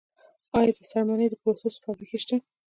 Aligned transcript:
آیا 0.57 0.71
د 0.77 0.79
څرمنې 0.89 1.27
د 1.29 1.35
پروسس 1.41 1.73
فابریکې 1.83 2.17
شته؟ 2.23 2.35